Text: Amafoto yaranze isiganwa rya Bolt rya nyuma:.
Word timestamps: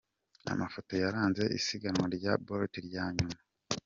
Amafoto 0.53 0.91
yaranze 1.03 1.43
isiganwa 1.57 2.05
rya 2.15 2.33
Bolt 2.45 2.73
rya 2.87 3.03
nyuma:. 3.15 3.37